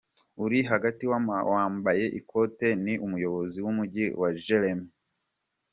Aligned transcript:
Uri 0.43 0.59
hagati 0.71 1.03
wambaye 1.53 2.05
ikote 2.19 2.67
ni 2.83 2.93
Umuyobozi 3.05 3.57
w’Umujyi 3.65 4.05
wa 4.21 4.29
Jeremy. 4.45 4.87